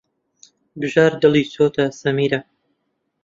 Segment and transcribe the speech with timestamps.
[0.79, 2.39] بژار دڵی چووەتە سەمیرە.